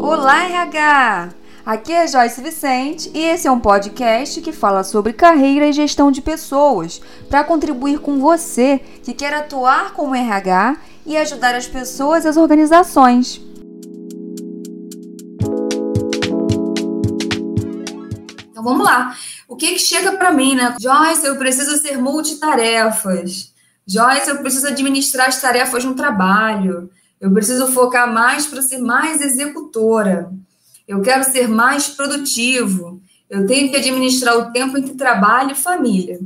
[0.00, 1.28] Olá, RH!
[1.64, 6.10] Aqui é Joyce Vicente e esse é um podcast que fala sobre carreira e gestão
[6.10, 10.76] de pessoas para contribuir com você que quer atuar como RH
[11.06, 13.40] e ajudar as pessoas e as organizações.
[18.50, 19.16] Então vamos lá.
[19.46, 20.74] O que, que chega para mim, né?
[20.80, 23.52] Joyce, eu preciso ser multitarefas.
[23.86, 26.90] Joyce, eu preciso administrar as tarefas no trabalho.
[27.20, 30.32] Eu preciso focar mais para ser mais executora.
[30.86, 33.00] Eu quero ser mais produtivo.
[33.28, 36.18] Eu tenho que administrar o tempo entre trabalho e família.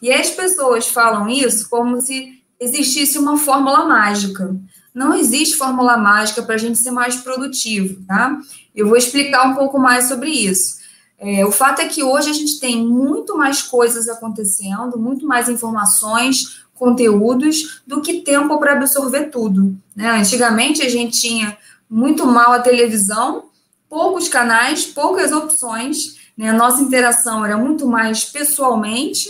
[0.00, 4.56] E as pessoas falam isso como se existisse uma fórmula mágica.
[4.94, 8.38] Não existe fórmula mágica para a gente ser mais produtivo, tá?
[8.74, 10.76] Eu vou explicar um pouco mais sobre isso.
[11.18, 15.48] É, o fato é que hoje a gente tem muito mais coisas acontecendo, muito mais
[15.48, 19.76] informações, conteúdos do que tempo para absorver tudo.
[19.94, 20.10] Né?
[20.10, 21.56] Antigamente a gente tinha
[21.88, 23.46] muito mal a televisão,
[23.88, 26.16] poucos canais, poucas opções.
[26.36, 26.50] Né?
[26.50, 29.28] A nossa interação era muito mais pessoalmente,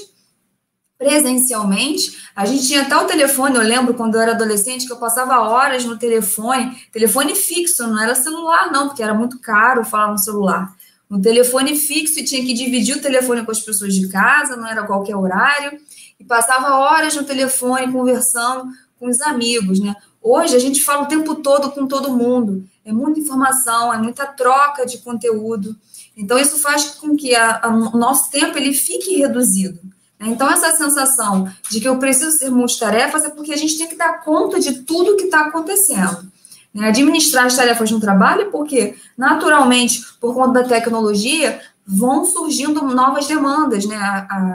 [0.99, 2.19] presencialmente.
[2.35, 5.41] A gente tinha até o telefone, eu lembro quando eu era adolescente que eu passava
[5.41, 10.19] horas no telefone, telefone fixo, não era celular, não, porque era muito caro falar no
[10.19, 10.75] celular.
[11.09, 14.67] No telefone fixo e tinha que dividir o telefone com as pessoas de casa, não
[14.67, 15.79] era qualquer horário
[16.19, 18.65] e passava horas no telefone conversando
[18.99, 19.95] com os amigos, né?
[20.21, 24.27] Hoje a gente fala o tempo todo com todo mundo, é muita informação, é muita
[24.27, 25.77] troca de conteúdo.
[26.17, 29.79] Então isso faz com que a, a, o nosso tempo ele fique reduzido.
[30.19, 30.29] Né?
[30.29, 33.95] Então essa sensação de que eu preciso ser multitarefas é porque a gente tem que
[33.95, 36.33] dar conta de tudo que está acontecendo.
[36.77, 36.89] Né?
[36.89, 43.87] Administrar as tarefas no trabalho, porque naturalmente, por conta da tecnologia, vão surgindo novas demandas,
[43.87, 43.97] né?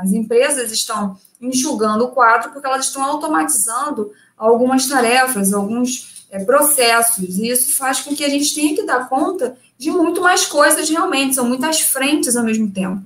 [0.03, 7.37] As empresas estão enxugando o quadro porque elas estão automatizando algumas tarefas, alguns é, processos,
[7.37, 10.87] e isso faz com que a gente tenha que dar conta de muito mais coisas
[10.89, 13.01] realmente, são muitas frentes ao mesmo tempo.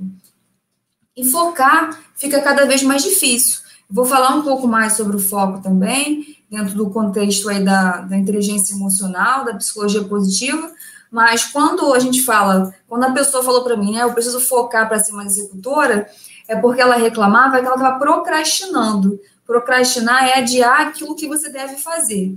[1.16, 3.62] E focar fica cada vez mais difícil.
[3.90, 8.18] Vou falar um pouco mais sobre o foco também, dentro do contexto aí da, da
[8.18, 10.72] inteligência emocional, da psicologia positiva,
[11.12, 14.88] mas quando a gente fala, quando a pessoa falou para mim, né, eu preciso focar
[14.88, 16.08] para ser uma executora,
[16.48, 19.20] é porque ela reclamava que ela estava procrastinando.
[19.46, 22.36] Procrastinar é adiar aquilo que você deve fazer.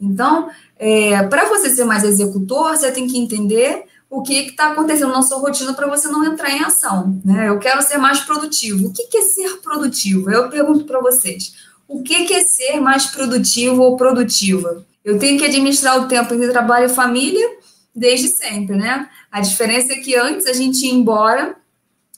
[0.00, 0.48] Então,
[0.78, 5.22] é, para você ser mais executor, você tem que entender o que está acontecendo na
[5.22, 7.20] sua rotina para você não entrar em ação.
[7.24, 7.48] Né?
[7.48, 8.88] Eu quero ser mais produtivo.
[8.88, 10.30] O que, que é ser produtivo?
[10.30, 11.54] Eu pergunto para vocês:
[11.90, 14.86] o que, é ser mais produtivo ou produtiva?
[15.04, 17.44] Eu tenho que administrar o tempo entre trabalho e família
[17.92, 19.08] desde sempre, né?
[19.30, 21.56] A diferença é que antes a gente ia embora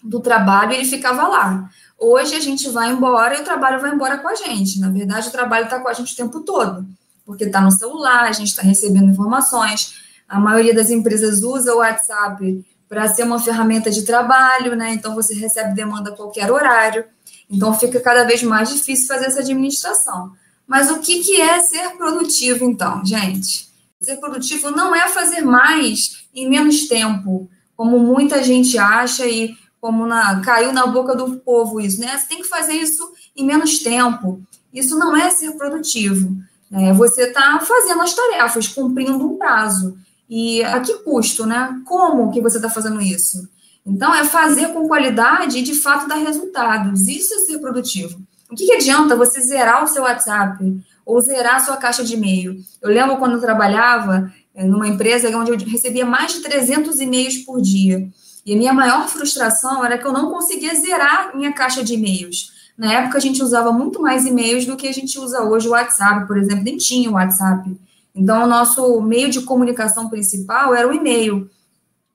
[0.03, 1.71] do trabalho e ele ficava lá.
[1.99, 4.79] Hoje a gente vai embora e o trabalho vai embora com a gente.
[4.79, 6.85] Na verdade, o trabalho está com a gente o tempo todo,
[7.25, 9.95] porque está no celular, a gente está recebendo informações.
[10.29, 14.93] A maioria das empresas usa o WhatsApp para ser uma ferramenta de trabalho, né?
[14.93, 17.07] Então você recebe demanda a qualquer horário.
[17.53, 20.33] Então fica cada vez mais difícil fazer essa administração.
[20.67, 23.69] Mas o que, que é ser produtivo, então, gente?
[24.01, 30.07] Ser produtivo não é fazer mais em menos tempo, como muita gente acha e como
[30.07, 32.17] na, caiu na boca do povo isso, né?
[32.17, 34.41] Você tem que fazer isso em menos tempo.
[34.73, 36.35] Isso não é ser produtivo.
[36.71, 36.93] Né?
[36.95, 39.99] Você está fazendo as tarefas, cumprindo um prazo.
[40.31, 41.83] E a que custo, né?
[41.85, 43.47] Como que você está fazendo isso?
[43.85, 47.09] Então, é fazer com qualidade e, de fato, dar resultados.
[47.09, 48.21] Isso é ser produtivo.
[48.51, 50.63] O que, que adianta você zerar o seu WhatsApp
[51.05, 52.57] ou zerar a sua caixa de e-mail?
[52.81, 57.39] Eu lembro quando eu trabalhava eh, numa empresa onde eu recebia mais de 300 e-mails
[57.39, 58.09] por dia.
[58.45, 62.53] E a minha maior frustração era que eu não conseguia zerar minha caixa de e-mails.
[62.77, 65.73] Na época, a gente usava muito mais e-mails do que a gente usa hoje o
[65.73, 67.77] WhatsApp, por exemplo, nem tinha o WhatsApp.
[68.15, 71.49] Então, o nosso meio de comunicação principal era o e-mail.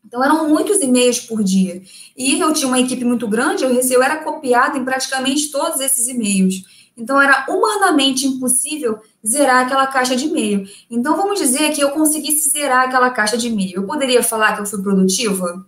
[0.08, 1.82] Então, eram muitos e-mails por dia.
[2.16, 6.08] E eu tinha uma equipe muito grande, eu, eu era copiada em praticamente todos esses
[6.08, 6.64] e-mails.
[6.96, 10.66] Então, era humanamente impossível zerar aquela caixa de e-mail.
[10.90, 13.76] Então, vamos dizer que eu conseguisse zerar aquela caixa de e-mail.
[13.76, 15.66] Eu poderia falar que eu fui produtiva?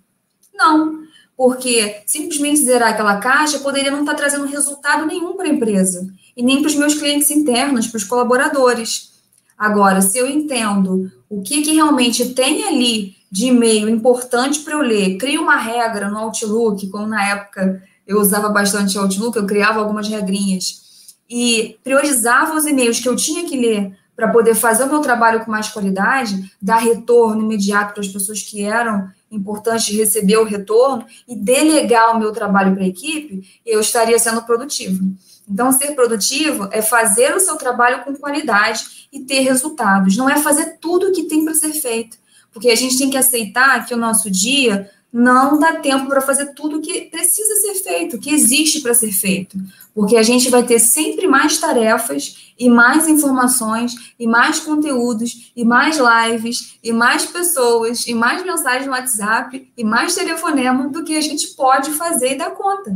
[0.53, 0.99] Não,
[1.35, 6.41] porque simplesmente zerar aquela caixa poderia não estar trazendo resultado nenhum para a empresa e
[6.41, 9.11] nem para os meus clientes internos, para os colaboradores.
[9.57, 14.81] Agora, se eu entendo o que, que realmente tem ali de e-mail importante para eu
[14.81, 19.79] ler, crio uma regra no Outlook, como na época eu usava bastante Outlook, eu criava
[19.79, 24.89] algumas regrinhas e priorizava os e-mails que eu tinha que ler para poder fazer o
[24.89, 30.37] meu trabalho com mais qualidade, dar retorno imediato para as pessoas que eram importantes receber
[30.37, 35.13] o retorno e delegar o meu trabalho para a equipe, eu estaria sendo produtivo.
[35.49, 40.15] Então, ser produtivo é fazer o seu trabalho com qualidade e ter resultados.
[40.15, 42.17] Não é fazer tudo o que tem para ser feito.
[42.51, 46.53] Porque a gente tem que aceitar que o nosso dia não dá tempo para fazer
[46.53, 49.57] tudo o que precisa ser feito, que existe para ser feito.
[49.93, 55.65] Porque a gente vai ter sempre mais tarefas e mais informações e mais conteúdos e
[55.65, 61.17] mais lives e mais pessoas e mais mensagens no WhatsApp e mais telefonema do que
[61.17, 62.95] a gente pode fazer e dar conta.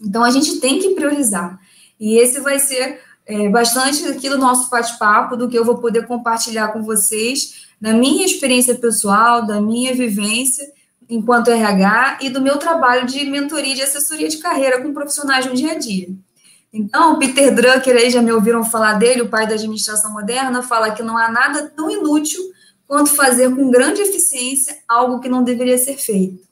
[0.00, 1.58] Então a gente tem que priorizar.
[1.98, 6.06] E esse vai ser é, bastante aqui do nosso bate-papo, do que eu vou poder
[6.06, 10.66] compartilhar com vocês, da minha experiência pessoal, da minha vivência
[11.08, 15.54] enquanto RH e do meu trabalho de mentoria de assessoria de carreira com profissionais no
[15.54, 16.08] dia a dia.
[16.72, 20.62] Então, o Peter Drucker, aí já me ouviram falar dele, o pai da administração moderna,
[20.62, 22.40] fala que não há nada tão inútil
[22.86, 26.44] quanto fazer com grande eficiência algo que não deveria ser feito.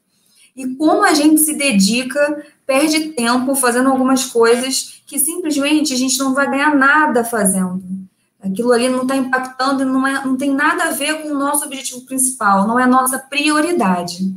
[0.56, 6.18] E como a gente se dedica, perde tempo fazendo algumas coisas que simplesmente a gente
[6.18, 7.82] não vai ganhar nada fazendo.
[8.40, 11.64] Aquilo ali não está impactando, não, é, não tem nada a ver com o nosso
[11.64, 14.34] objetivo principal, não é a nossa prioridade.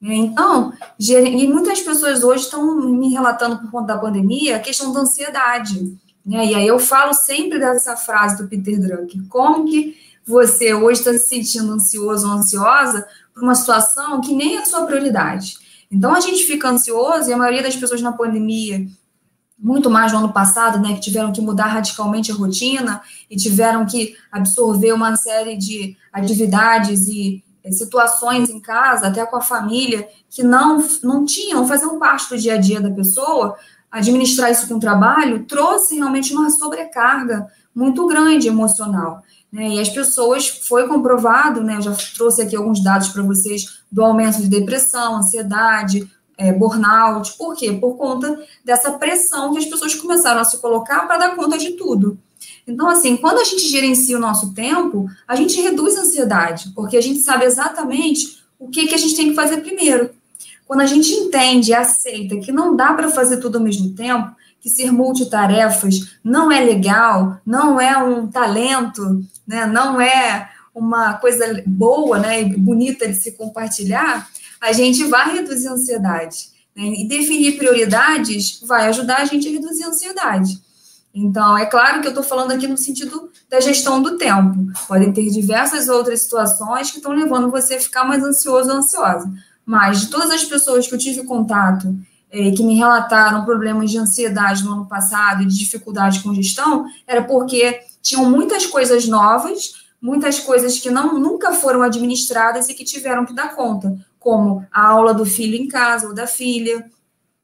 [0.00, 5.00] Então, e muitas pessoas hoje estão me relatando por conta da pandemia a questão da
[5.00, 5.98] ansiedade.
[6.24, 6.46] Né?
[6.46, 11.12] E aí eu falo sempre dessa frase do Peter Drucker: como que você hoje está
[11.12, 15.58] se sentindo ansioso ou ansiosa por uma situação que nem é a sua prioridade?
[15.90, 18.86] Então a gente fica ansioso, e a maioria das pessoas na pandemia,
[19.58, 23.84] muito mais no ano passado, né, que tiveram que mudar radicalmente a rotina e tiveram
[23.84, 30.08] que absorver uma série de atividades e é, situações em casa, até com a família,
[30.30, 33.54] que não, não tinham, faziam parte do dia a dia da pessoa,
[33.90, 39.22] administrar isso com o trabalho trouxe realmente uma sobrecarga muito grande emocional.
[39.56, 39.70] Né?
[39.70, 44.04] E as pessoas, foi comprovado, né, eu já trouxe aqui alguns dados para vocês, do
[44.04, 46.06] aumento de depressão, ansiedade,
[46.36, 47.38] é, burnout.
[47.38, 47.72] Por quê?
[47.72, 51.70] Por conta dessa pressão que as pessoas começaram a se colocar para dar conta de
[51.70, 52.18] tudo.
[52.66, 56.98] Então, assim, quando a gente gerencia o nosso tempo, a gente reduz a ansiedade, porque
[56.98, 60.10] a gente sabe exatamente o que, que a gente tem que fazer primeiro.
[60.66, 64.35] Quando a gente entende e aceita que não dá para fazer tudo ao mesmo tempo,
[64.66, 71.62] que ser multitarefas não é legal, não é um talento, né, não é uma coisa
[71.64, 74.28] boa né, e bonita de se compartilhar,
[74.60, 76.48] a gente vai reduzir a ansiedade.
[76.74, 76.82] Né?
[76.82, 80.60] E definir prioridades vai ajudar a gente a reduzir a ansiedade.
[81.14, 84.66] Então, é claro que eu estou falando aqui no sentido da gestão do tempo.
[84.88, 89.32] Podem ter diversas outras situações que estão levando você a ficar mais ansioso ou ansiosa.
[89.64, 91.96] Mas de todas as pessoas que eu tive contato
[92.30, 96.86] é, que me relataram problemas de ansiedade no ano passado e de dificuldade com gestão,
[97.06, 102.84] era porque tinham muitas coisas novas, muitas coisas que não nunca foram administradas e que
[102.84, 106.84] tiveram que dar conta, como a aula do filho em casa ou da filha,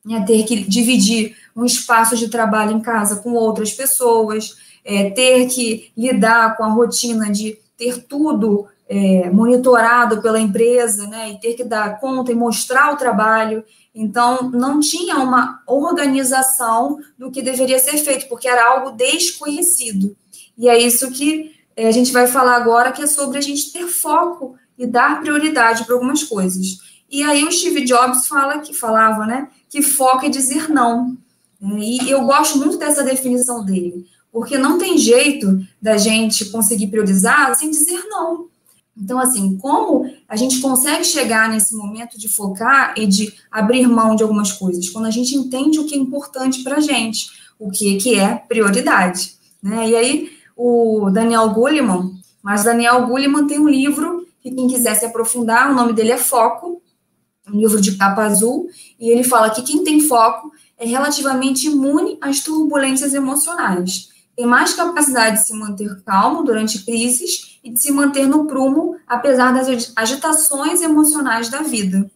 [0.04, 5.46] né, ter que dividir um espaço de trabalho em casa com outras pessoas, é, ter
[5.48, 11.54] que lidar com a rotina de ter tudo é, monitorado pela empresa, né, e ter
[11.54, 13.64] que dar conta e mostrar o trabalho.
[13.94, 20.16] Então, não tinha uma organização do que deveria ser feito, porque era algo desconhecido.
[20.56, 23.72] E é isso que é, a gente vai falar agora, que é sobre a gente
[23.72, 26.78] ter foco e dar prioridade para algumas coisas.
[27.10, 31.16] E aí o Steve Jobs fala que falava, né, que foco é dizer não.
[31.78, 37.54] E eu gosto muito dessa definição dele, porque não tem jeito da gente conseguir priorizar
[37.54, 38.51] sem dizer não.
[38.96, 44.14] Então, assim, como a gente consegue chegar nesse momento de focar e de abrir mão
[44.14, 44.88] de algumas coisas?
[44.90, 48.34] Quando a gente entende o que é importante para a gente, o que, que é
[48.34, 49.34] prioridade.
[49.62, 49.90] Né?
[49.90, 52.12] E aí, o Daniel Goleman,
[52.42, 56.18] mas Daniel Goleman tem um livro que quem quiser se aprofundar, o nome dele é
[56.18, 56.82] Foco,
[57.48, 62.16] um livro de capa azul, e ele fala que quem tem foco é relativamente imune
[62.20, 64.11] às turbulências emocionais.
[64.36, 68.96] Tem mais capacidade de se manter calmo durante crises e de se manter no prumo,
[69.06, 72.10] apesar das agitações emocionais da vida.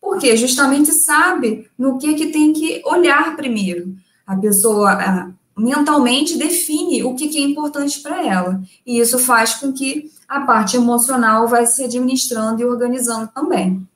[0.00, 3.94] Porque justamente sabe no que, que tem que olhar primeiro.
[4.26, 8.62] A pessoa mentalmente define o que, que é importante para ela.
[8.86, 13.86] E isso faz com que a parte emocional vai se administrando e organizando também.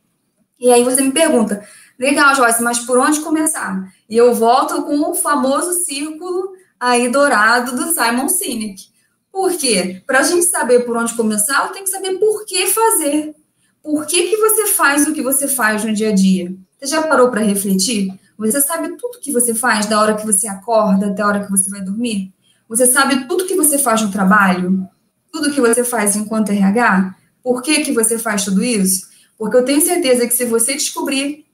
[0.59, 1.65] E aí você me pergunta,
[1.99, 3.93] legal, Joyce, mas por onde começar?
[4.09, 6.53] E eu volto com o famoso círculo
[6.83, 8.89] aí dourado do Simon Sinek.
[9.31, 10.03] Por quê?
[10.05, 13.37] Para a gente saber por onde começar, tenho que saber por que fazer.
[13.81, 16.53] Por que, que você faz o que você faz no dia a dia?
[16.77, 18.13] Você já parou para refletir?
[18.37, 21.51] Você sabe tudo que você faz da hora que você acorda até a hora que
[21.53, 22.35] você vai dormir?
[22.69, 24.85] Você sabe tudo que você faz no trabalho?
[25.31, 27.15] Tudo que você faz enquanto RH?
[27.45, 29.07] Por que, que você faz tudo isso?
[29.39, 31.47] Porque eu tenho certeza que se você descobrir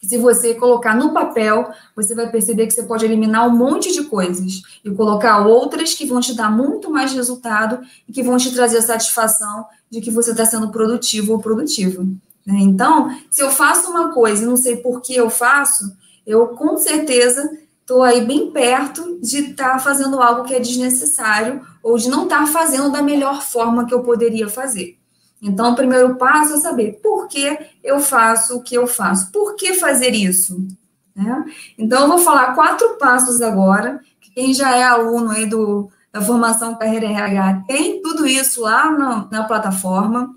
[0.00, 4.04] Se você colocar no papel, você vai perceber que você pode eliminar um monte de
[4.04, 8.52] coisas e colocar outras que vão te dar muito mais resultado e que vão te
[8.52, 12.04] trazer a satisfação de que você está sendo produtivo ou produtivo.
[12.46, 12.58] Né?
[12.60, 15.92] Então, se eu faço uma coisa e não sei por que eu faço,
[16.24, 17.50] eu com certeza
[17.80, 22.24] estou aí bem perto de estar tá fazendo algo que é desnecessário ou de não
[22.24, 24.96] estar tá fazendo da melhor forma que eu poderia fazer.
[25.40, 29.54] Então, o primeiro passo é saber por que eu faço o que eu faço, por
[29.54, 30.66] que fazer isso.
[31.14, 31.44] Né?
[31.76, 36.20] Então, eu vou falar quatro passos agora, que quem já é aluno aí do, da
[36.20, 40.34] formação Carreira RH tem tudo isso lá na, na plataforma,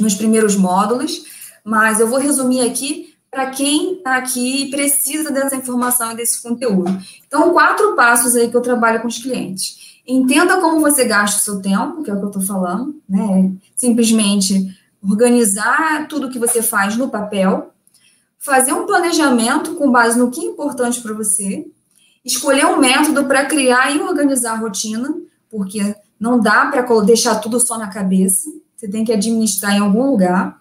[0.00, 1.24] nos primeiros módulos,
[1.62, 6.42] mas eu vou resumir aqui para quem está aqui e precisa dessa informação e desse
[6.42, 6.98] conteúdo.
[7.26, 9.95] Então, quatro passos aí que eu trabalho com os clientes.
[10.06, 13.52] Entenda como você gasta o seu tempo, que é o que eu estou falando, né?
[13.74, 17.72] Simplesmente organizar tudo que você faz no papel,
[18.38, 21.66] fazer um planejamento com base no que é importante para você,
[22.24, 25.14] escolher um método para criar e organizar a rotina,
[25.50, 30.10] porque não dá para deixar tudo só na cabeça, você tem que administrar em algum
[30.10, 30.60] lugar,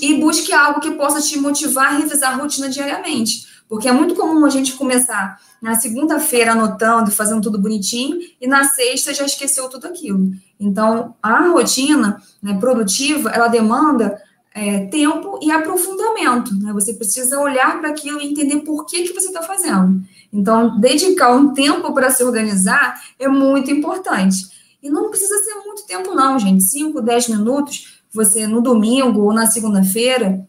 [0.00, 3.46] e busque algo que possa te motivar a revisar a rotina diariamente.
[3.68, 8.64] Porque é muito comum a gente começar na segunda-feira anotando, fazendo tudo bonitinho, e na
[8.64, 10.30] sexta já esqueceu tudo aquilo.
[10.58, 14.20] Então, a rotina né, produtiva, ela demanda
[14.54, 16.54] é, tempo e aprofundamento.
[16.54, 16.72] Né?
[16.72, 20.02] Você precisa olhar para aquilo e entender por que, que você está fazendo.
[20.32, 24.46] Então, dedicar um tempo para se organizar é muito importante.
[24.82, 26.62] E não precisa ser muito tempo, não, gente.
[26.64, 30.46] 5, 10 minutos, você no domingo ou na segunda-feira,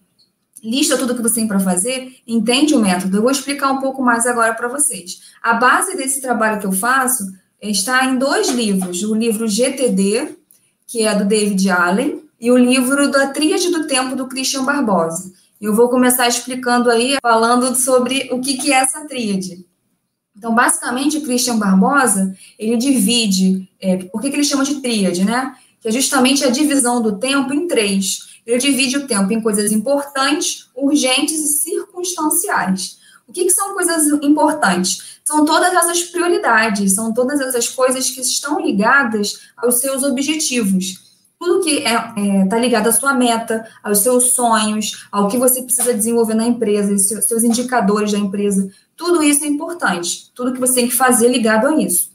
[0.64, 3.18] lista tudo que você tem para fazer, entende o método.
[3.18, 5.22] Eu vou explicar um pouco mais agora para vocês.
[5.42, 7.24] A base desse trabalho que eu faço
[7.62, 10.36] está em dois livros: o livro GTD,
[10.88, 15.32] que é do David Allen, e o livro da Tríade do Tempo do Christian Barbosa.
[15.60, 19.66] Eu vou começar explicando aí, falando sobre o que, que é essa tríade.
[20.36, 25.26] Então, basicamente, o Christian Barbosa, ele divide, é, por que, que ele chama de tríade,
[25.26, 25.54] né?
[25.82, 28.29] Que é justamente a divisão do tempo em três.
[28.50, 32.98] Ele divide o tempo em coisas importantes, urgentes e circunstanciais.
[33.28, 35.20] O que, que são coisas importantes?
[35.24, 41.12] São todas essas prioridades, são todas essas coisas que estão ligadas aos seus objetivos.
[41.38, 45.38] Tudo que está é, é, tá ligado à sua meta, aos seus sonhos, ao que
[45.38, 50.32] você precisa desenvolver na empresa, seus, seus indicadores da empresa, tudo isso é importante.
[50.34, 52.10] Tudo que você tem que fazer ligado a isso.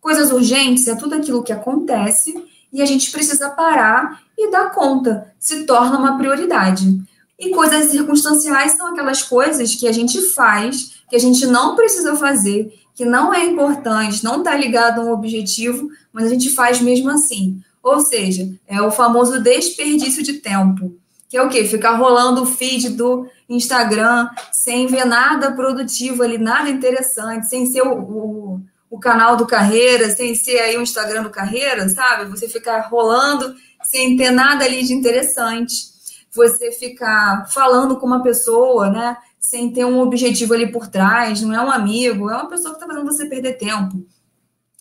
[0.00, 5.32] Coisas urgentes é tudo aquilo que acontece e a gente precisa parar e dar conta,
[5.38, 7.00] se torna uma prioridade.
[7.38, 12.16] E coisas circunstanciais são aquelas coisas que a gente faz, que a gente não precisa
[12.16, 16.80] fazer, que não é importante, não está ligado a um objetivo, mas a gente faz
[16.80, 17.60] mesmo assim.
[17.82, 20.96] Ou seja, é o famoso desperdício de tempo,
[21.28, 21.64] que é o quê?
[21.64, 27.82] Ficar rolando o feed do Instagram sem ver nada produtivo ali, nada interessante, sem ser
[27.82, 28.60] o, o
[28.94, 32.30] o canal do Carreira, sem ser aí o Instagram do Carreira, sabe?
[32.30, 33.52] Você ficar rolando
[33.94, 35.94] sem ter nada ali de interessante.
[36.32, 39.16] Você ficar falando com uma pessoa, né?
[39.38, 42.82] Sem ter um objetivo ali por trás, não é um amigo, é uma pessoa que
[42.82, 44.04] está fazendo você perder tempo.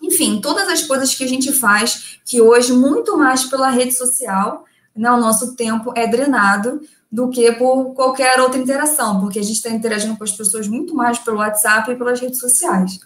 [0.02, 4.66] Enfim, todas as coisas que a gente faz, que hoje, muito mais pela rede social,
[4.96, 9.58] né, o nosso tempo é drenado do que por qualquer outra interação, porque a gente
[9.58, 13.00] está interagindo com as pessoas muito mais pelo WhatsApp e pelas redes sociais.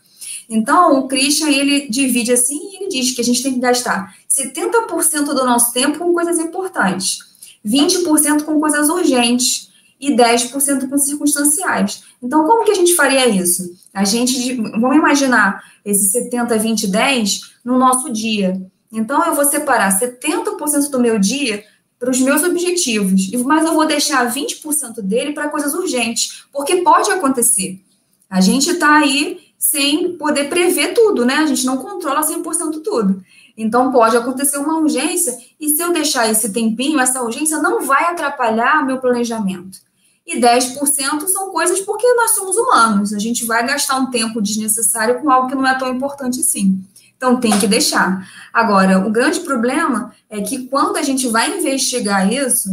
[0.50, 4.16] Então, o Christian, ele divide assim e ele diz que a gente tem que gastar
[4.30, 7.20] 70% do nosso tempo com coisas importantes,
[7.66, 12.04] 20% com coisas urgentes e 10% com circunstanciais.
[12.22, 13.76] Então, como que a gente faria isso?
[13.94, 18.62] A gente, vamos imaginar esse 70, 20, 10 no nosso dia.
[18.92, 21.64] Então, eu vou separar 70% do meu dia
[22.00, 27.10] para os meus objetivos, mas eu vou deixar 20% dele para coisas urgentes, porque pode
[27.10, 27.82] acontecer.
[28.30, 31.36] A gente está aí sem poder prever tudo, né?
[31.36, 33.24] A gente não controla 100% tudo.
[33.58, 38.04] Então, pode acontecer uma urgência, e se eu deixar esse tempinho, essa urgência não vai
[38.06, 39.80] atrapalhar meu planejamento.
[40.26, 45.20] E 10% são coisas porque nós somos humanos, a gente vai gastar um tempo desnecessário
[45.22, 46.80] com algo que não é tão importante assim.
[47.16, 48.30] Então, tem que deixar.
[48.54, 52.70] Agora, o grande problema é que quando a gente vai investigar isso,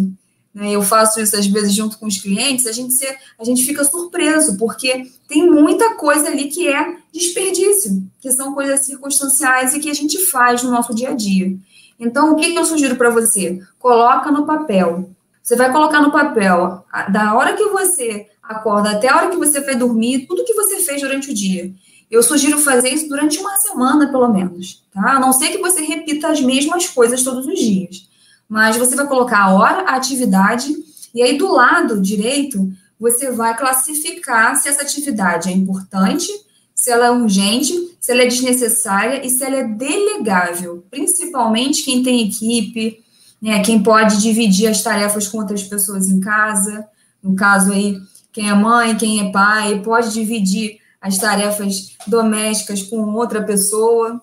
[0.54, 3.06] eu faço isso às vezes junto com os clientes, a gente, se,
[3.38, 8.80] a gente fica surpreso, porque tem muita coisa ali que é desperdício, que são coisas
[8.80, 11.56] circunstanciais e que a gente faz no nosso dia a dia.
[11.99, 13.61] Então, o que, que eu sugiro para você?
[13.80, 15.11] Coloca no papel.
[15.42, 19.61] Você vai colocar no papel, da hora que você acorda até a hora que você
[19.61, 21.73] vai dormir, tudo que você fez durante o dia.
[22.11, 25.16] Eu sugiro fazer isso durante uma semana, pelo menos, tá?
[25.16, 28.13] A não ser que você repita as mesmas coisas todos os dias
[28.54, 30.73] mas você vai colocar a hora, a atividade,
[31.12, 36.28] e aí do lado direito você vai classificar se essa atividade é importante,
[36.73, 42.00] se ela é urgente, se ela é desnecessária e se ela é delegável, principalmente quem
[42.04, 43.02] tem equipe,
[43.42, 46.87] né, quem pode dividir as tarefas com outras pessoas em casa,
[47.20, 47.99] no caso aí,
[48.32, 54.23] quem é mãe, quem é pai, pode dividir as tarefas domésticas com outra pessoa,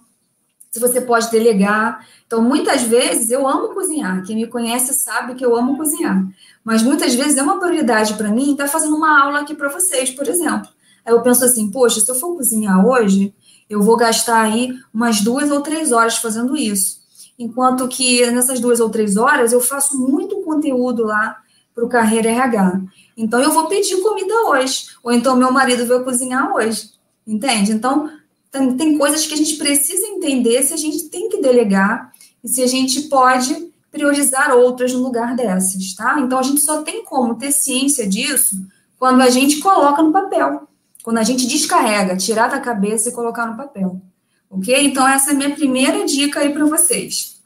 [0.71, 2.07] se você pode delegar.
[2.25, 4.23] Então, muitas vezes eu amo cozinhar.
[4.23, 6.25] Quem me conhece sabe que eu amo cozinhar.
[6.63, 10.09] Mas muitas vezes é uma prioridade para mim estar fazendo uma aula aqui para vocês,
[10.11, 10.69] por exemplo.
[11.05, 13.33] Aí eu penso assim, poxa, se eu for cozinhar hoje,
[13.69, 17.01] eu vou gastar aí umas duas ou três horas fazendo isso.
[17.37, 21.37] Enquanto que nessas duas ou três horas eu faço muito conteúdo lá
[21.75, 22.81] para o Carreira RH.
[23.17, 26.91] Então eu vou pedir comida hoje, ou então meu marido vai cozinhar hoje,
[27.25, 27.71] entende?
[27.71, 28.09] Então
[28.51, 32.11] tem, tem coisas que a gente precisa entender se a gente tem que delegar
[32.43, 36.19] e se a gente pode priorizar outras no lugar dessas, tá?
[36.19, 38.55] Então a gente só tem como ter ciência disso
[38.99, 40.67] quando a gente coloca no papel,
[41.03, 44.01] quando a gente descarrega, tirar da cabeça e colocar no papel.
[44.49, 44.85] Ok?
[44.85, 47.41] Então essa é a minha primeira dica aí para vocês.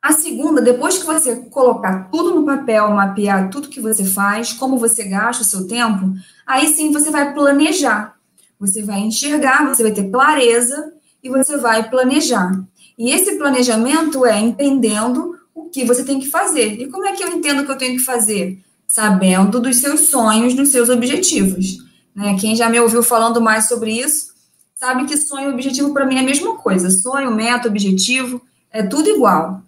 [0.00, 4.78] A segunda, depois que você colocar tudo no papel, mapear tudo que você faz, como
[4.78, 6.14] você gasta o seu tempo,
[6.46, 8.17] aí sim você vai planejar.
[8.58, 12.52] Você vai enxergar, você vai ter clareza e você vai planejar.
[12.98, 16.80] E esse planejamento é entendendo o que você tem que fazer.
[16.80, 18.58] E como é que eu entendo o que eu tenho que fazer?
[18.86, 21.78] Sabendo dos seus sonhos, dos seus objetivos.
[22.14, 22.36] Né?
[22.40, 24.34] Quem já me ouviu falando mais sobre isso,
[24.74, 26.90] sabe que sonho e objetivo para mim é a mesma coisa.
[26.90, 29.62] Sonho, meta, objetivo, é tudo igual.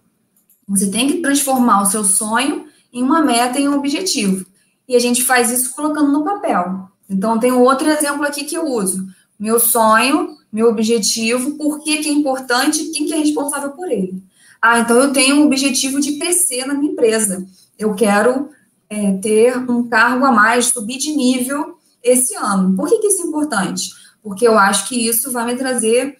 [0.66, 4.44] Você tem que transformar o seu sonho em uma meta, em um objetivo.
[4.88, 6.89] E a gente faz isso colocando no papel.
[7.10, 9.06] Então, tem outro exemplo aqui que eu uso.
[9.38, 14.22] Meu sonho, meu objetivo, por que, que é importante, quem que é responsável por ele.
[14.62, 17.46] Ah, então eu tenho um objetivo de crescer na minha empresa.
[17.78, 18.50] Eu quero
[18.88, 22.76] é, ter um cargo a mais, subir de nível esse ano.
[22.76, 23.90] Por que, que isso é importante?
[24.22, 26.16] Porque eu acho que isso vai me trazer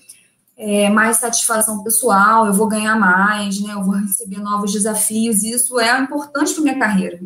[0.56, 3.73] é, mais satisfação pessoal, eu vou ganhar mais, né?
[3.73, 7.20] Eu vou receber novos desafios, e isso é importante para minha carreira.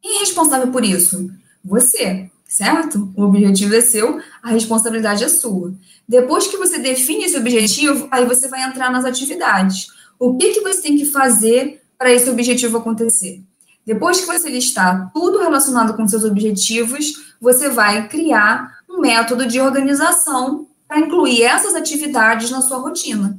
[0.00, 1.30] Quem é responsável por isso?
[1.64, 3.12] Você, certo?
[3.16, 5.74] O objetivo é seu, a responsabilidade é sua.
[6.08, 9.88] Depois que você define esse objetivo, aí você vai entrar nas atividades.
[10.20, 13.42] O que, que você tem que fazer para esse objetivo acontecer?
[13.84, 19.60] Depois que você listar tudo relacionado com seus objetivos, você vai criar um método de
[19.60, 23.36] organização para incluir essas atividades na sua rotina.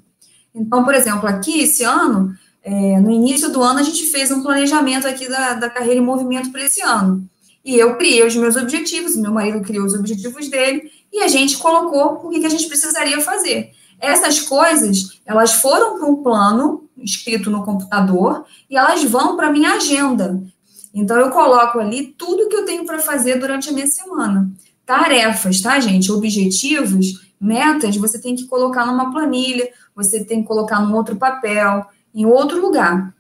[0.54, 4.44] Então, por exemplo, aqui esse ano, é, no início do ano, a gente fez um
[4.44, 7.26] planejamento aqui da, da carreira em movimento para esse ano.
[7.66, 11.58] E eu criei os meus objetivos, meu marido criou os objetivos dele, e a gente
[11.58, 13.72] colocou o que, a gente precisaria fazer.
[14.00, 19.74] Essas coisas, elas foram para um plano escrito no computador e elas vão para minha
[19.74, 20.44] agenda.
[20.94, 24.52] Então, eu coloco ali tudo que eu tenho para fazer durante a minha semana.
[24.86, 26.12] Tarefas, tá, gente?
[26.12, 31.86] Objetivos, metas, você tem que colocar numa planilha, você tem que colocar num outro papel,
[32.14, 33.15] em outro lugar.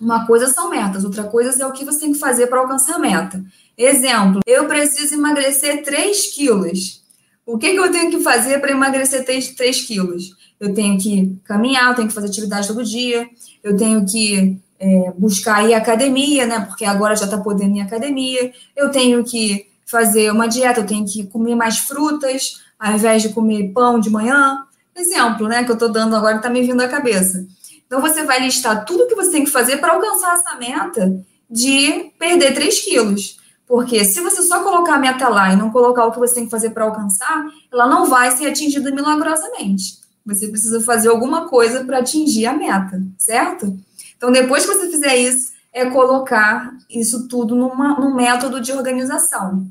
[0.00, 2.96] Uma coisa são metas, outra coisa é o que você tem que fazer para alcançar
[2.96, 3.42] a meta.
[3.76, 7.02] Exemplo, eu preciso emagrecer 3 quilos.
[7.46, 10.36] O que, que eu tenho que fazer para emagrecer 3, 3 quilos?
[10.60, 13.26] Eu tenho que caminhar, eu tenho que fazer atividade todo dia,
[13.62, 16.60] eu tenho que é, buscar ir à academia, né?
[16.60, 18.52] Porque agora já está podendo ir à academia.
[18.74, 23.30] Eu tenho que fazer uma dieta, eu tenho que comer mais frutas, ao invés de
[23.30, 24.64] comer pão de manhã.
[24.94, 25.64] Exemplo, né?
[25.64, 27.46] Que eu estou dando agora está me vindo à cabeça.
[27.86, 32.12] Então, você vai listar tudo que você tem que fazer para alcançar essa meta de
[32.18, 33.38] perder 3 quilos.
[33.66, 36.44] Porque se você só colocar a meta lá e não colocar o que você tem
[36.44, 39.98] que fazer para alcançar, ela não vai ser atingida milagrosamente.
[40.24, 43.76] Você precisa fazer alguma coisa para atingir a meta, certo?
[44.16, 49.66] Então, depois que você fizer isso, é colocar isso tudo numa, num método de organização.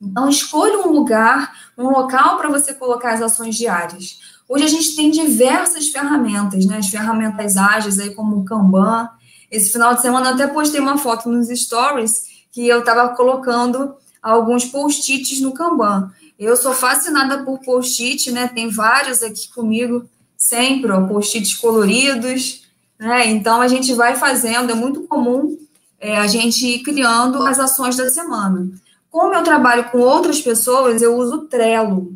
[0.00, 4.18] Então, escolha um lugar, um local para você colocar as ações diárias.
[4.48, 6.78] Hoje a gente tem diversas ferramentas, né?
[6.78, 9.08] As ferramentas ágeis aí, como o Kanban.
[9.50, 13.94] Esse final de semana eu até postei uma foto nos stories que eu estava colocando
[14.22, 16.10] alguns post-its no Kanban.
[16.38, 18.48] Eu sou fascinada por post-it, né?
[18.48, 22.62] Tem vários aqui comigo sempre, post-its coloridos,
[22.98, 23.26] né?
[23.30, 25.56] Então a gente vai fazendo, é muito comum
[25.98, 28.68] é, a gente ir criando as ações da semana.
[29.10, 32.12] Como eu trabalho com outras pessoas, eu uso Trello,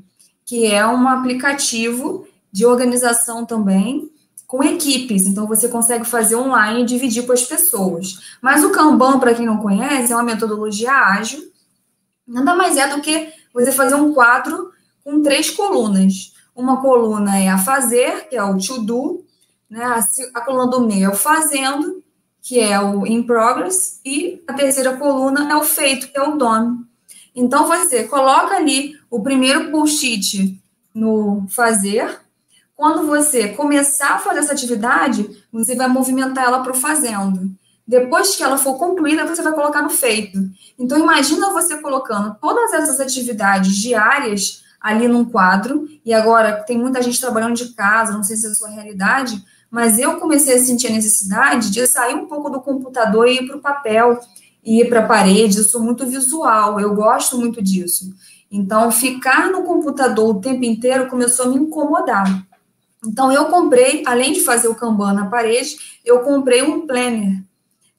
[0.48, 4.10] que é um aplicativo de organização também,
[4.46, 8.38] com equipes, então você consegue fazer online e dividir com as pessoas.
[8.40, 11.52] Mas o Kanban, para quem não conhece, é uma metodologia ágil,
[12.26, 14.72] nada mais é do que você fazer um quadro
[15.04, 16.32] com três colunas.
[16.56, 19.22] Uma coluna é a fazer, que é o to do,
[19.68, 19.84] né?
[20.32, 22.02] a, coluna do meio é o fazendo,
[22.40, 26.38] que é o in progress, e a terceira coluna é o feito, que é o
[26.38, 26.87] done.
[27.34, 30.60] Então, você coloca ali o primeiro post-it
[30.94, 32.20] no fazer.
[32.74, 37.50] Quando você começar a fazer essa atividade, você vai movimentar ela para o fazendo.
[37.86, 40.38] Depois que ela for concluída, você vai colocar no feito.
[40.78, 47.02] Então, imagina você colocando todas essas atividades diárias ali num quadro, e agora tem muita
[47.02, 50.58] gente trabalhando de casa, não sei se é a sua realidade, mas eu comecei a
[50.58, 54.18] sentir a necessidade de sair um pouco do computador e ir para o papel,
[54.64, 55.58] ir para a parede.
[55.58, 58.12] Eu sou muito visual, eu gosto muito disso.
[58.50, 62.46] Então, ficar no computador o tempo inteiro começou a me incomodar.
[63.04, 67.42] Então, eu comprei, além de fazer o Kanban na parede, eu comprei um planner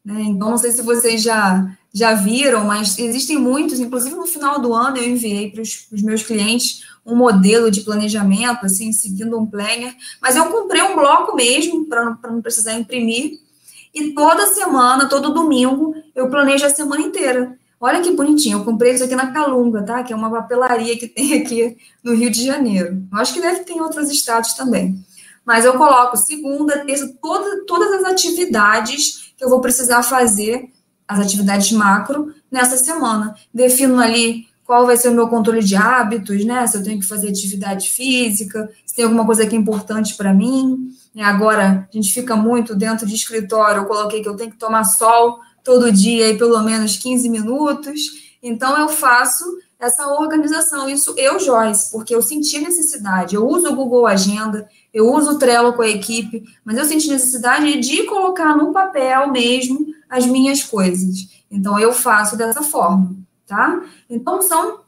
[0.04, 0.22] né?
[0.24, 4.74] Então, não sei se vocês já, já viram, mas existem muitos, inclusive no final do
[4.74, 9.96] ano eu enviei para os meus clientes um modelo de planejamento, assim, seguindo um planner,
[10.22, 13.40] mas eu comprei um bloco mesmo, para não precisar imprimir,
[13.94, 17.58] e toda semana, todo domingo, eu planejo a semana inteira.
[17.82, 20.04] Olha que bonitinho, eu comprei isso aqui na Calunga, tá?
[20.04, 23.02] Que é uma papelaria que tem aqui no Rio de Janeiro.
[23.12, 25.02] Eu acho que deve ter em outros estados também.
[25.46, 30.70] Mas eu coloco segunda, terça, toda, todas as atividades que eu vou precisar fazer
[31.08, 33.34] as atividades macro nessa semana.
[33.54, 36.68] Defino ali qual vai ser o meu controle de hábitos, né?
[36.68, 40.32] Se eu tenho que fazer atividade física, se tem alguma coisa que é importante para
[40.32, 40.92] mim.
[41.20, 43.82] Agora a gente fica muito dentro de escritório.
[43.82, 48.00] Eu coloquei que eu tenho que tomar sol todo dia e pelo menos 15 minutos.
[48.44, 49.44] Então eu faço
[49.80, 50.88] essa organização.
[50.88, 53.34] Isso eu, Joyce, porque eu senti necessidade.
[53.34, 57.10] Eu uso o Google Agenda, eu uso o Trello com a equipe, mas eu senti
[57.10, 61.28] necessidade de colocar no papel mesmo as minhas coisas.
[61.50, 63.16] Então eu faço dessa forma,
[63.50, 63.84] tá?
[64.10, 64.82] Então são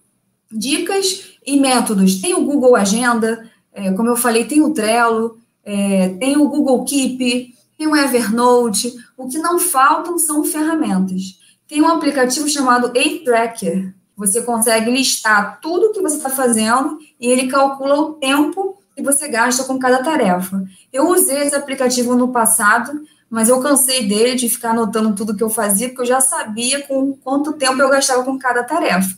[0.49, 2.21] dicas e métodos.
[2.21, 6.85] Tem o Google Agenda, é, como eu falei, tem o Trello, é, tem o Google
[6.85, 8.93] Keep, tem o Evernote.
[9.17, 11.39] O que não faltam são ferramentas.
[11.67, 17.47] Tem um aplicativo chamado A-Tracker, você consegue listar tudo que você está fazendo e ele
[17.47, 20.63] calcula o tempo que você gasta com cada tarefa.
[20.93, 25.41] Eu usei esse aplicativo no passado, mas eu cansei dele de ficar anotando tudo que
[25.41, 29.17] eu fazia, porque eu já sabia com quanto tempo eu gastava com cada tarefa.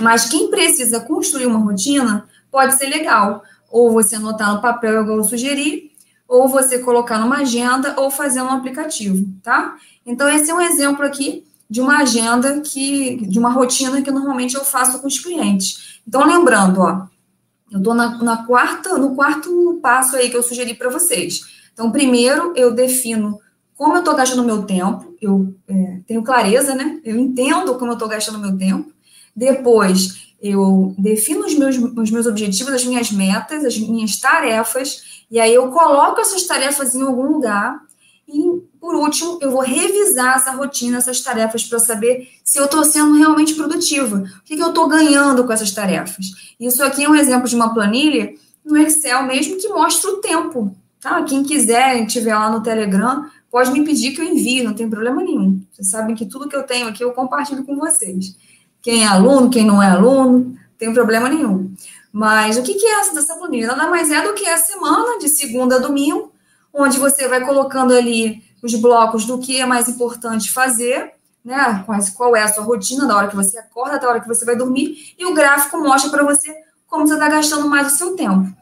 [0.00, 3.42] Mas quem precisa construir uma rotina, pode ser legal.
[3.70, 5.92] Ou você anotar no papel, igual eu sugeri,
[6.26, 9.76] ou você colocar numa agenda, ou fazer um aplicativo, tá?
[10.06, 14.54] Então, esse é um exemplo aqui de uma agenda que, de uma rotina que normalmente
[14.54, 16.00] eu faço com os clientes.
[16.08, 17.06] Então, lembrando, ó,
[17.70, 21.61] eu estou na, na, quarta, no quarto passo aí que eu sugeri para vocês.
[21.72, 23.38] Então, primeiro eu defino
[23.82, 27.00] como eu estou gastando meu tempo, eu é, tenho clareza, né?
[27.04, 28.92] Eu entendo como eu estou gastando meu tempo.
[29.34, 35.40] Depois, eu defino os meus, os meus objetivos, as minhas metas, as minhas tarefas, e
[35.40, 37.80] aí eu coloco essas tarefas em algum lugar
[38.28, 42.84] e, por último, eu vou revisar essa rotina, essas tarefas, para saber se eu estou
[42.84, 44.16] sendo realmente produtiva.
[44.16, 46.26] O que, que eu estou ganhando com essas tarefas?
[46.60, 50.76] Isso aqui é um exemplo de uma planilha no Excel mesmo que mostra o tempo.
[51.02, 51.20] Tá?
[51.24, 55.20] Quem quiser, tiver lá no Telegram, pode me pedir que eu envie, não tem problema
[55.20, 55.60] nenhum.
[55.72, 58.36] Vocês sabem que tudo que eu tenho aqui eu compartilho com vocês.
[58.80, 61.74] Quem é aluno, quem não é aluno, tem problema nenhum.
[62.12, 63.66] Mas o que, é essa dessa planilha?
[63.66, 66.32] Nada mais é do que a semana, de segunda a domingo,
[66.72, 71.84] onde você vai colocando ali os blocos do que é mais importante fazer, né?
[72.14, 74.54] Qual é a sua rotina da hora que você acorda, da hora que você vai
[74.54, 76.54] dormir, e o gráfico mostra para você
[76.86, 78.61] como você está gastando mais o seu tempo.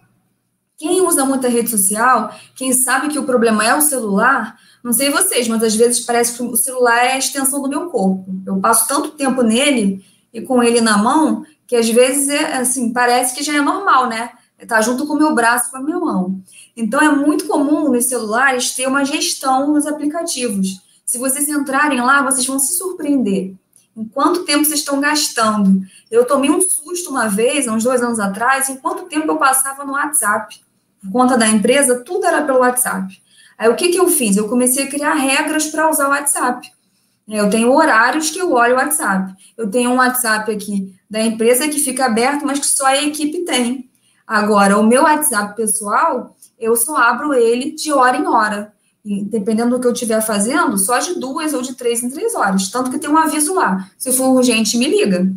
[0.80, 5.10] Quem usa muita rede social, quem sabe que o problema é o celular, não sei
[5.10, 8.24] vocês, mas às vezes parece que o celular é a extensão do meu corpo.
[8.46, 12.94] Eu passo tanto tempo nele e com ele na mão que às vezes é assim,
[12.94, 14.30] parece que já é normal, né?
[14.66, 16.40] Tá junto com o meu braço, com a minha mão.
[16.74, 20.80] Então, é muito comum nos celulares ter uma gestão nos aplicativos.
[21.04, 23.54] Se vocês entrarem lá, vocês vão se surpreender.
[23.94, 25.82] Em quanto tempo vocês estão gastando?
[26.10, 29.36] Eu tomei um susto uma vez, há uns dois anos atrás, em quanto tempo eu
[29.36, 30.60] passava no WhatsApp.
[31.12, 33.20] Conta da empresa, tudo era pelo WhatsApp.
[33.58, 34.36] Aí o que, que eu fiz?
[34.36, 36.70] Eu comecei a criar regras para usar o WhatsApp.
[37.28, 39.34] Eu tenho horários que eu olho o WhatsApp.
[39.56, 43.44] Eu tenho um WhatsApp aqui da empresa que fica aberto, mas que só a equipe
[43.44, 43.88] tem.
[44.26, 48.72] Agora, o meu WhatsApp pessoal, eu só abro ele de hora em hora.
[49.04, 52.34] E, dependendo do que eu estiver fazendo, só de duas ou de três em três
[52.34, 52.68] horas.
[52.68, 53.88] Tanto que tem um aviso lá.
[53.98, 55.30] Se for urgente, me liga.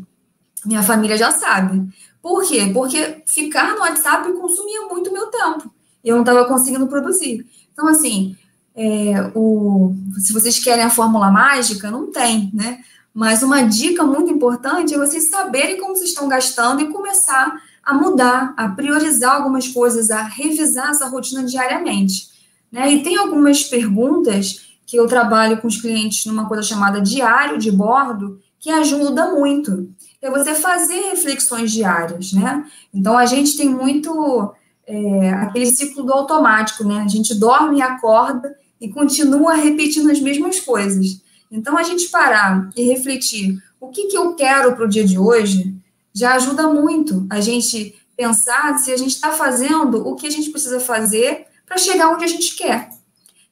[0.65, 1.87] Minha família já sabe.
[2.23, 2.71] Por quê?
[2.73, 5.69] Porque ficar no WhatsApp consumia muito meu tempo.
[6.01, 7.45] E eu não estava conseguindo produzir.
[7.73, 8.37] Então, assim,
[8.73, 12.79] é, o, se vocês querem a fórmula mágica, não tem, né?
[13.13, 17.93] Mas uma dica muito importante é vocês saberem como vocês estão gastando e começar a
[17.93, 22.29] mudar, a priorizar algumas coisas, a revisar essa rotina diariamente.
[22.71, 22.91] Né?
[22.93, 27.69] E tem algumas perguntas que eu trabalho com os clientes numa coisa chamada diário de
[27.69, 29.93] bordo, que ajuda muito.
[30.23, 32.65] É você fazer reflexões diárias, né?
[32.93, 34.53] Então a gente tem muito
[34.87, 37.01] é, aquele ciclo do automático, né?
[37.01, 41.21] A gente dorme e acorda e continua repetindo as mesmas coisas.
[41.51, 45.19] Então a gente parar e refletir o que, que eu quero para o dia de
[45.19, 45.75] hoje
[46.13, 50.51] já ajuda muito a gente pensar se a gente está fazendo o que a gente
[50.51, 52.89] precisa fazer para chegar onde a gente quer.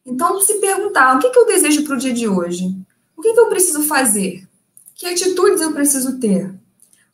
[0.06, 2.74] Então, se perguntar o que, que eu desejo para o dia de hoje?
[3.18, 4.48] O que, que eu preciso fazer?
[4.96, 6.61] Que atitudes eu preciso ter?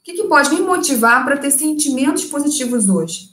[0.07, 3.31] Que, que pode me motivar para ter sentimentos positivos hoje?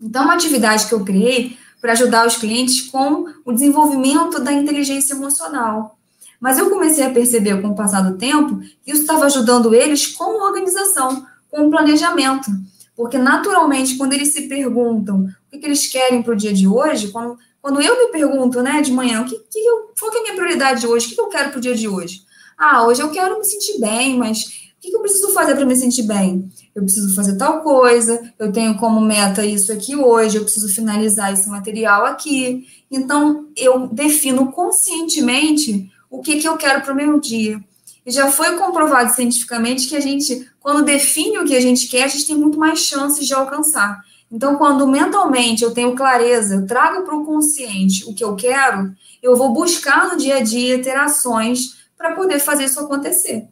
[0.00, 5.14] Então, uma atividade que eu criei para ajudar os clientes com o desenvolvimento da inteligência
[5.14, 5.98] emocional.
[6.38, 10.06] Mas eu comecei a perceber com o passar do tempo que isso estava ajudando eles
[10.06, 12.52] com organização, com planejamento.
[12.94, 16.68] Porque, naturalmente, quando eles se perguntam o que, que eles querem para o dia de
[16.68, 20.18] hoje, quando, quando eu me pergunto, né, de manhã, o que, que eu, qual que
[20.18, 21.06] é a minha prioridade hoje?
[21.06, 22.20] O que, que eu quero para o dia de hoje?
[22.56, 25.74] Ah, hoje eu quero me sentir bem, mas que, que eu preciso fazer para me
[25.74, 26.48] sentir bem?
[26.74, 31.32] Eu preciso fazer tal coisa, eu tenho como meta isso aqui hoje, eu preciso finalizar
[31.32, 32.66] esse material aqui.
[32.90, 37.60] Então, eu defino conscientemente o que, que eu quero para o meu dia.
[38.04, 42.04] E já foi comprovado cientificamente que a gente, quando define o que a gente quer,
[42.04, 44.00] a gente tem muito mais chances de alcançar.
[44.30, 48.94] Então, quando mentalmente eu tenho clareza, eu trago para o consciente o que eu quero,
[49.20, 53.48] eu vou buscar no dia a dia ter ações para poder fazer isso acontecer.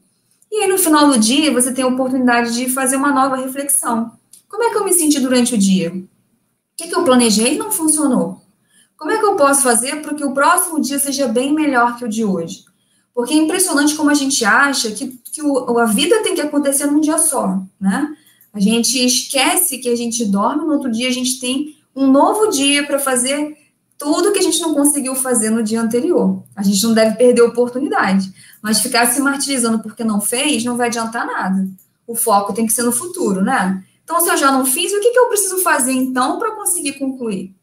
[0.55, 4.13] E aí, no final do dia, você tem a oportunidade de fazer uma nova reflexão.
[4.49, 5.91] Como é que eu me senti durante o dia?
[5.93, 6.07] O
[6.77, 8.41] que, que eu planejei e não funcionou?
[8.97, 12.05] Como é que eu posso fazer para que o próximo dia seja bem melhor que
[12.05, 12.65] o de hoje?
[13.13, 16.87] Porque é impressionante como a gente acha que, que o, a vida tem que acontecer
[16.87, 18.15] num dia só, né?
[18.53, 22.49] A gente esquece que a gente dorme, no outro dia a gente tem um novo
[22.49, 23.59] dia para fazer
[23.99, 26.45] tudo que a gente não conseguiu fazer no dia anterior.
[26.55, 28.33] A gente não deve perder a oportunidade,
[28.65, 31.69] mas ficar se martirizando porque não fez não vai adiantar nada.
[32.07, 33.85] O foco tem que ser no futuro, né?
[34.03, 36.95] Então, se eu já não fiz, o que, que eu preciso fazer então para conseguir
[36.95, 37.55] concluir?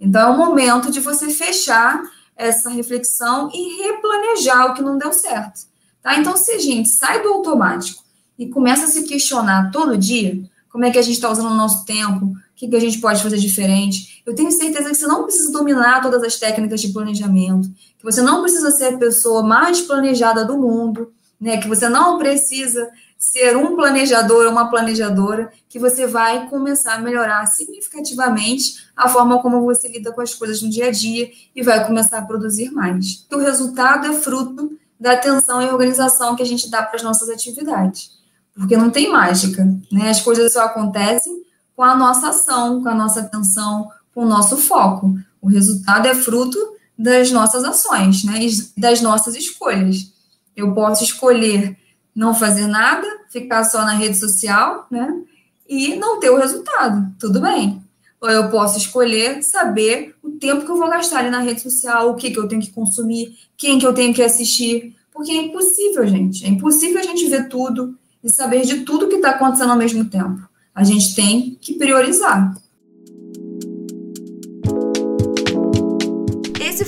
[0.00, 2.02] Então, é o momento de você fechar
[2.34, 5.60] essa reflexão e replanejar o que não deu certo.
[6.02, 6.18] Tá?
[6.18, 8.02] Então, se a gente sai do automático
[8.36, 10.36] e começa a se questionar todo dia,
[10.68, 12.98] como é que a gente está usando o nosso tempo, o que, que a gente
[12.98, 16.92] pode fazer diferente, eu tenho certeza que você não precisa dominar todas as técnicas de
[16.92, 21.58] planejamento, que você não precisa ser a pessoa mais planejada do mundo, né?
[21.58, 26.98] que você não precisa ser um planejador ou uma planejadora, que você vai começar a
[26.98, 31.62] melhorar significativamente a forma como você lida com as coisas no dia a dia e
[31.62, 33.26] vai começar a produzir mais.
[33.30, 37.28] O resultado é fruto da atenção e organização que a gente dá para as nossas
[37.28, 38.10] atividades.
[38.54, 40.10] Porque não tem mágica, né?
[40.10, 41.42] As coisas só acontecem
[41.76, 45.14] com a nossa ação, com a nossa atenção, com o nosso foco.
[45.40, 46.58] O resultado é fruto
[46.98, 48.44] das nossas ações, né?
[48.44, 50.12] E das nossas escolhas.
[50.54, 51.76] Eu posso escolher
[52.14, 55.22] não fazer nada, ficar só na rede social, né?
[55.68, 57.14] E não ter o resultado.
[57.18, 57.82] Tudo bem.
[58.20, 62.10] Ou eu posso escolher saber o tempo que eu vou gastar ali na rede social,
[62.10, 64.94] o que, que eu tenho que consumir, quem que eu tenho que assistir.
[65.10, 66.44] Porque é impossível, gente.
[66.44, 70.04] É impossível a gente ver tudo e saber de tudo que está acontecendo ao mesmo
[70.04, 70.46] tempo.
[70.74, 72.54] A gente tem que priorizar.